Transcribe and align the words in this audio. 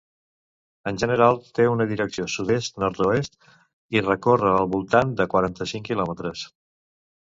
En 0.91 0.95
general, 1.03 1.37
té 1.59 1.67
una 1.73 1.87
direcció 1.91 2.25
sud-est 2.37 2.81
nord-oest, 2.85 3.39
i 3.99 4.05
recorre 4.09 4.59
al 4.59 4.69
voltant 4.77 5.17
de 5.23 5.33
quaranta-cinc 5.37 5.91
quilòmetres. 5.93 6.49